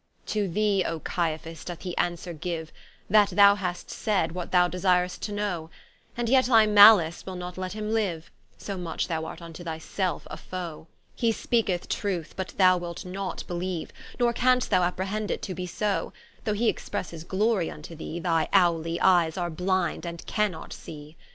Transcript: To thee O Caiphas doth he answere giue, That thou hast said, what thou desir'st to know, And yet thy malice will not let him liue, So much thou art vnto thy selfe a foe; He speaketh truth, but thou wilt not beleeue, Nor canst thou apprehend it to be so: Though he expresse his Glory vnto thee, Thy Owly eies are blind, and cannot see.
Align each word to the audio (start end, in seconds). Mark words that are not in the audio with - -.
To 0.25 0.47
thee 0.47 0.83
O 0.83 0.99
Caiphas 0.99 1.63
doth 1.63 1.83
he 1.83 1.95
answere 1.95 2.33
giue, 2.33 2.65
That 3.07 3.29
thou 3.29 3.53
hast 3.53 3.91
said, 3.91 4.31
what 4.31 4.51
thou 4.51 4.67
desir'st 4.67 5.19
to 5.21 5.31
know, 5.31 5.69
And 6.17 6.27
yet 6.27 6.45
thy 6.45 6.65
malice 6.65 7.23
will 7.23 7.35
not 7.35 7.55
let 7.55 7.73
him 7.73 7.91
liue, 7.91 8.23
So 8.57 8.79
much 8.79 9.07
thou 9.07 9.25
art 9.25 9.41
vnto 9.41 9.63
thy 9.63 9.77
selfe 9.77 10.25
a 10.31 10.37
foe; 10.37 10.87
He 11.15 11.31
speaketh 11.31 11.87
truth, 11.87 12.33
but 12.35 12.55
thou 12.57 12.77
wilt 12.79 13.05
not 13.05 13.43
beleeue, 13.47 13.89
Nor 14.19 14.33
canst 14.33 14.71
thou 14.71 14.81
apprehend 14.81 15.29
it 15.29 15.43
to 15.43 15.53
be 15.53 15.67
so: 15.67 16.13
Though 16.45 16.53
he 16.53 16.67
expresse 16.67 17.11
his 17.11 17.23
Glory 17.23 17.67
vnto 17.67 17.95
thee, 17.95 18.19
Thy 18.19 18.49
Owly 18.51 18.99
eies 18.99 19.37
are 19.37 19.51
blind, 19.51 20.07
and 20.07 20.25
cannot 20.25 20.73
see. 20.73 21.15